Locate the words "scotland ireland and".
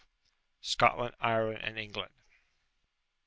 0.61-1.77